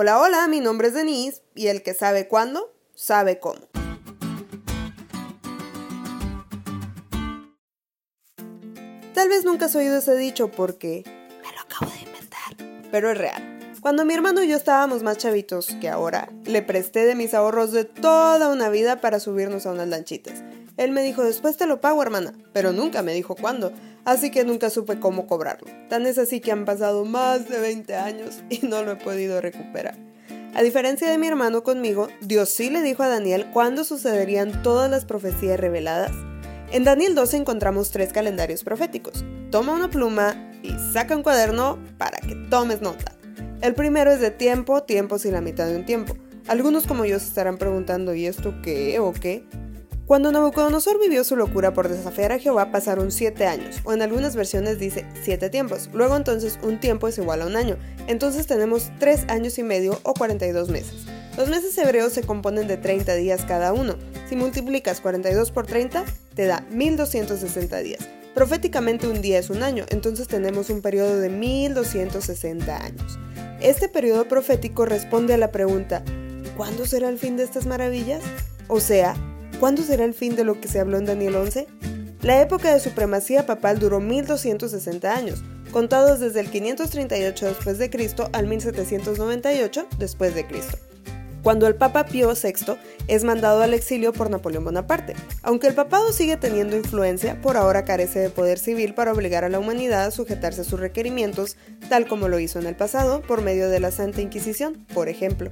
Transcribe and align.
Hola, 0.00 0.20
hola, 0.20 0.46
mi 0.46 0.60
nombre 0.60 0.86
es 0.86 0.94
Denise 0.94 1.42
y 1.56 1.66
el 1.66 1.82
que 1.82 1.92
sabe 1.92 2.28
cuándo, 2.28 2.72
sabe 2.94 3.40
cómo. 3.40 3.58
Tal 9.12 9.28
vez 9.28 9.44
nunca 9.44 9.66
has 9.66 9.74
oído 9.74 9.98
ese 9.98 10.14
dicho 10.14 10.52
porque 10.52 11.02
me 11.04 11.52
lo 11.52 11.62
acabo 11.62 11.90
de 11.90 11.98
inventar, 11.98 12.88
pero 12.92 13.10
es 13.10 13.18
real. 13.18 13.47
Cuando 13.88 14.04
mi 14.04 14.12
hermano 14.12 14.42
y 14.42 14.48
yo 14.48 14.56
estábamos 14.58 15.02
más 15.02 15.16
chavitos 15.16 15.68
que 15.80 15.88
ahora, 15.88 16.28
le 16.44 16.60
presté 16.60 17.06
de 17.06 17.14
mis 17.14 17.32
ahorros 17.32 17.72
de 17.72 17.86
toda 17.86 18.52
una 18.52 18.68
vida 18.68 19.00
para 19.00 19.18
subirnos 19.18 19.64
a 19.64 19.72
unas 19.72 19.88
lanchitas. 19.88 20.44
Él 20.76 20.92
me 20.92 21.02
dijo, 21.02 21.24
después 21.24 21.56
te 21.56 21.66
lo 21.66 21.80
pago, 21.80 22.02
hermana, 22.02 22.34
pero 22.52 22.72
nunca 22.72 23.02
me 23.02 23.14
dijo 23.14 23.34
cuándo, 23.34 23.72
así 24.04 24.30
que 24.30 24.44
nunca 24.44 24.68
supe 24.68 25.00
cómo 25.00 25.26
cobrarlo. 25.26 25.68
Tan 25.88 26.04
es 26.04 26.18
así 26.18 26.40
que 26.40 26.52
han 26.52 26.66
pasado 26.66 27.06
más 27.06 27.48
de 27.48 27.60
20 27.60 27.94
años 27.94 28.42
y 28.50 28.66
no 28.66 28.82
lo 28.82 28.92
he 28.92 28.96
podido 28.96 29.40
recuperar. 29.40 29.96
A 30.54 30.60
diferencia 30.60 31.08
de 31.08 31.16
mi 31.16 31.26
hermano 31.26 31.62
conmigo, 31.62 32.08
Dios 32.20 32.50
sí 32.50 32.68
le 32.68 32.82
dijo 32.82 33.04
a 33.04 33.08
Daniel 33.08 33.46
cuándo 33.54 33.84
sucederían 33.84 34.62
todas 34.62 34.90
las 34.90 35.06
profecías 35.06 35.58
reveladas. 35.58 36.12
En 36.72 36.84
Daniel 36.84 37.14
12 37.14 37.38
encontramos 37.38 37.90
tres 37.90 38.12
calendarios 38.12 38.64
proféticos. 38.64 39.24
Toma 39.50 39.72
una 39.72 39.88
pluma 39.88 40.52
y 40.62 40.76
saca 40.92 41.16
un 41.16 41.22
cuaderno 41.22 41.78
para 41.96 42.18
que 42.18 42.34
tomes 42.50 42.82
nota. 42.82 43.17
El 43.60 43.74
primero 43.74 44.12
es 44.12 44.20
de 44.20 44.30
tiempo, 44.30 44.84
tiempos 44.84 45.24
y 45.24 45.32
la 45.32 45.40
mitad 45.40 45.66
de 45.66 45.76
un 45.76 45.84
tiempo. 45.84 46.16
Algunos 46.46 46.86
como 46.86 47.04
yo 47.04 47.18
se 47.18 47.26
estarán 47.26 47.58
preguntando 47.58 48.14
¿y 48.14 48.26
esto 48.26 48.54
qué 48.62 49.00
o 49.00 49.12
qué? 49.12 49.44
Cuando 50.06 50.32
Nabucodonosor 50.32 50.98
vivió 51.00 51.24
su 51.24 51.36
locura 51.36 51.74
por 51.74 51.88
desafiar 51.88 52.32
a 52.32 52.38
Jehová 52.38 52.70
pasaron 52.70 53.10
siete 53.10 53.46
años, 53.46 53.80
o 53.84 53.92
en 53.92 54.00
algunas 54.00 54.36
versiones 54.36 54.78
dice 54.78 55.04
siete 55.22 55.50
tiempos. 55.50 55.90
Luego 55.92 56.16
entonces 56.16 56.58
un 56.62 56.78
tiempo 56.80 57.08
es 57.08 57.18
igual 57.18 57.42
a 57.42 57.46
un 57.46 57.56
año. 57.56 57.76
Entonces 58.06 58.46
tenemos 58.46 58.90
tres 58.98 59.24
años 59.28 59.58
y 59.58 59.64
medio 59.64 59.98
o 60.04 60.14
42 60.14 60.70
meses. 60.70 61.04
Los 61.36 61.48
meses 61.48 61.76
hebreos 61.76 62.12
se 62.12 62.22
componen 62.22 62.68
de 62.68 62.78
30 62.78 63.16
días 63.16 63.44
cada 63.44 63.72
uno. 63.72 63.96
Si 64.28 64.36
multiplicas 64.36 65.00
42 65.00 65.50
por 65.50 65.66
30, 65.66 66.04
te 66.34 66.46
da 66.46 66.64
1260 66.70 67.78
días. 67.78 68.08
Proféticamente 68.38 69.08
un 69.08 69.20
día 69.20 69.40
es 69.40 69.50
un 69.50 69.64
año, 69.64 69.84
entonces 69.88 70.28
tenemos 70.28 70.70
un 70.70 70.80
periodo 70.80 71.18
de 71.18 71.28
1260 71.28 72.84
años. 72.84 73.18
Este 73.60 73.88
periodo 73.88 74.28
profético 74.28 74.84
responde 74.84 75.34
a 75.34 75.38
la 75.38 75.50
pregunta, 75.50 76.04
¿cuándo 76.56 76.86
será 76.86 77.08
el 77.08 77.18
fin 77.18 77.36
de 77.36 77.42
estas 77.42 77.66
maravillas? 77.66 78.22
O 78.68 78.78
sea, 78.78 79.16
¿Cuándo 79.58 79.82
será 79.82 80.04
el 80.04 80.14
fin 80.14 80.36
de 80.36 80.44
lo 80.44 80.60
que 80.60 80.68
se 80.68 80.78
habló 80.78 80.98
en 80.98 81.04
Daniel 81.04 81.34
11? 81.34 81.66
La 82.22 82.40
época 82.40 82.72
de 82.72 82.78
supremacía 82.78 83.44
papal 83.44 83.80
duró 83.80 83.98
1260 83.98 85.12
años, 85.12 85.42
contados 85.72 86.20
desde 86.20 86.38
el 86.38 86.48
538 86.48 87.46
después 87.46 87.76
de 87.78 87.90
Cristo 87.90 88.30
al 88.32 88.46
1798 88.46 89.88
después 89.98 90.36
de 90.36 90.46
Cristo. 90.46 90.78
Cuando 91.48 91.66
el 91.66 91.76
Papa 91.76 92.04
Pío 92.04 92.30
VI 92.34 92.76
es 93.06 93.24
mandado 93.24 93.62
al 93.62 93.72
exilio 93.72 94.12
por 94.12 94.28
Napoleón 94.28 94.64
Bonaparte. 94.64 95.14
Aunque 95.40 95.66
el 95.66 95.74
papado 95.74 96.12
sigue 96.12 96.36
teniendo 96.36 96.76
influencia, 96.76 97.40
por 97.40 97.56
ahora 97.56 97.86
carece 97.86 98.18
de 98.18 98.28
poder 98.28 98.58
civil 98.58 98.92
para 98.92 99.14
obligar 99.14 99.44
a 99.44 99.48
la 99.48 99.58
humanidad 99.58 100.04
a 100.04 100.10
sujetarse 100.10 100.60
a 100.60 100.64
sus 100.64 100.78
requerimientos, 100.78 101.56
tal 101.88 102.06
como 102.06 102.28
lo 102.28 102.38
hizo 102.38 102.58
en 102.58 102.66
el 102.66 102.76
pasado 102.76 103.22
por 103.22 103.40
medio 103.40 103.70
de 103.70 103.80
la 103.80 103.90
Santa 103.90 104.20
Inquisición, 104.20 104.84
por 104.92 105.08
ejemplo. 105.08 105.50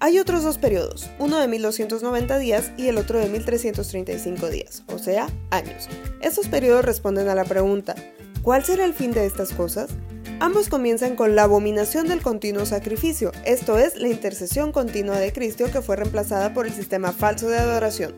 Hay 0.00 0.18
otros 0.18 0.42
dos 0.42 0.58
periodos, 0.58 1.08
uno 1.20 1.38
de 1.38 1.46
1290 1.46 2.38
días 2.38 2.72
y 2.76 2.88
el 2.88 2.98
otro 2.98 3.20
de 3.20 3.28
1335 3.28 4.50
días, 4.50 4.82
o 4.88 4.98
sea, 4.98 5.28
años. 5.50 5.88
Estos 6.20 6.48
periodos 6.48 6.84
responden 6.84 7.28
a 7.28 7.36
la 7.36 7.44
pregunta, 7.44 7.94
¿cuál 8.42 8.64
será 8.64 8.84
el 8.84 8.94
fin 8.94 9.12
de 9.12 9.26
estas 9.26 9.52
cosas? 9.52 9.90
Ambos 10.40 10.70
comienzan 10.70 11.16
con 11.16 11.36
la 11.36 11.42
abominación 11.42 12.08
del 12.08 12.22
continuo 12.22 12.64
sacrificio, 12.64 13.30
esto 13.44 13.76
es, 13.76 13.96
la 13.96 14.08
intercesión 14.08 14.72
continua 14.72 15.18
de 15.18 15.34
Cristo 15.34 15.66
que 15.70 15.82
fue 15.82 15.96
reemplazada 15.96 16.54
por 16.54 16.66
el 16.66 16.72
sistema 16.72 17.12
falso 17.12 17.50
de 17.50 17.58
adoración. 17.58 18.14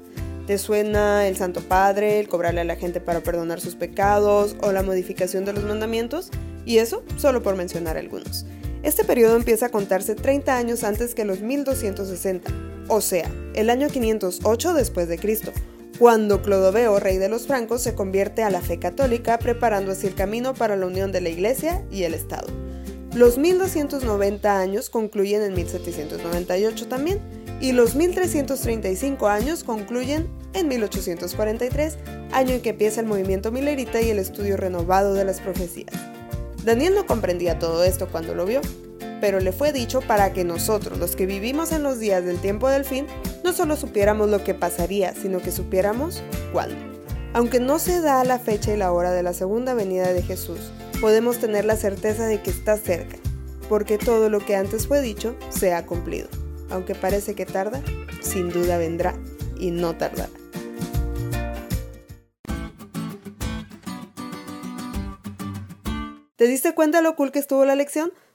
¿Te 0.47 0.57
suena 0.57 1.27
el 1.27 1.37
Santo 1.37 1.63
Padre, 1.63 2.21
el 2.21 2.29
cobrarle 2.29 2.61
a 2.61 2.65
la 2.65 2.77
gente 2.77 3.01
para 3.01 3.25
perdonar 3.25 3.61
sus 3.61 3.75
pecados 3.75 4.55
o 4.61 4.71
la 4.71 4.85
modificación 4.85 5.45
de 5.45 5.53
los 5.53 5.65
mandamientos? 5.65 6.31
Y 6.65 6.79
eso 6.79 7.03
solo 7.17 7.43
por 7.43 7.57
mencionar 7.57 7.97
algunos. 7.97 8.47
Este 8.85 9.03
periodo 9.03 9.35
empieza 9.35 9.67
a 9.67 9.71
contarse 9.71 10.15
30 10.15 10.57
años 10.57 10.85
antes 10.85 11.17
que 11.17 11.25
los 11.25 11.41
1260, 11.41 12.53
o 12.87 13.01
sea, 13.01 13.29
el 13.57 13.69
año 13.69 13.89
508 13.89 14.75
después 14.75 15.09
de 15.09 15.19
Cristo, 15.19 15.51
cuando 15.99 16.43
Clodoveo, 16.43 16.99
rey 16.99 17.19
de 17.19 17.29
los 17.29 17.47
francos, 17.47 17.83
se 17.83 17.95
convierte 17.95 18.43
a 18.43 18.51
la 18.51 18.61
fe 18.61 18.79
católica, 18.79 19.39
preparando 19.39 19.93
así 19.93 20.07
el 20.07 20.15
camino 20.15 20.55
para 20.55 20.77
la 20.77 20.87
unión 20.87 21.13
de 21.13 21.21
la 21.21 21.29
Iglesia 21.29 21.85
y 21.91 22.05
el 22.05 22.15
Estado. 22.15 22.49
Los 23.15 23.37
1290 23.37 24.59
años 24.59 24.89
concluyen 24.89 25.43
en 25.43 25.55
1798 25.55 26.89
también, 26.89 27.21
y 27.61 27.73
los 27.73 27.95
1335 27.95 29.29
años 29.29 29.63
concluyen 29.63 30.29
en 30.55 30.67
1843, 30.69 31.99
año 32.33 32.55
en 32.55 32.61
que 32.61 32.71
empieza 32.71 33.01
el 33.01 33.07
movimiento 33.07 33.53
milerita 33.53 34.01
y 34.01 34.11
el 34.11 34.19
estudio 34.19 34.57
renovado 34.57 35.15
de 35.15 35.25
las 35.25 35.41
profecías. 35.41 35.95
Daniel 36.65 36.95
no 36.95 37.07
comprendía 37.07 37.59
todo 37.59 37.85
esto 37.85 38.09
cuando 38.09 38.35
lo 38.35 38.47
vio, 38.47 38.61
pero 39.23 39.39
le 39.39 39.53
fue 39.53 39.73
dicho 39.73 40.01
para 40.01 40.33
que 40.33 40.43
nosotros, 40.43 40.99
los 40.99 41.15
que 41.15 41.27
vivimos 41.27 41.71
en 41.71 41.85
los 41.85 42.01
días 42.01 42.25
del 42.25 42.41
tiempo 42.41 42.69
del 42.69 42.85
fin, 42.85 43.07
no 43.45 43.53
solo 43.53 43.77
supiéramos 43.77 44.29
lo 44.29 44.43
que 44.43 44.53
pasaría, 44.53 45.15
sino 45.15 45.39
que 45.39 45.53
supiéramos 45.53 46.25
cuándo. 46.53 46.75
Aunque 47.33 47.61
no 47.61 47.79
se 47.79 48.01
da 48.01 48.25
la 48.25 48.41
fecha 48.41 48.75
y 48.75 48.77
la 48.77 48.91
hora 48.91 49.13
de 49.13 49.23
la 49.23 49.33
segunda 49.33 49.75
venida 49.75 50.13
de 50.13 50.23
Jesús, 50.23 50.73
podemos 51.01 51.39
tener 51.39 51.65
la 51.65 51.77
certeza 51.77 52.27
de 52.27 52.43
que 52.43 52.51
está 52.51 52.77
cerca, 52.77 53.17
porque 53.69 53.97
todo 53.97 54.29
lo 54.29 54.45
que 54.45 54.57
antes 54.57 54.89
fue 54.89 55.01
dicho 55.01 55.37
se 55.51 55.73
ha 55.73 55.87
cumplido. 55.87 56.27
Aunque 56.69 56.97
parece 56.97 57.37
que 57.37 57.47
tarda, 57.47 57.81
sin 58.23 58.51
duda 58.51 58.77
vendrá 58.77 59.15
y 59.57 59.71
no 59.71 59.97
tardará. 59.97 60.31
¿Te 66.35 66.49
diste 66.49 66.75
cuenta 66.75 67.03
lo 67.03 67.15
cool 67.15 67.31
que 67.31 67.39
estuvo 67.39 67.65
la 67.65 67.77
lección? 67.77 68.13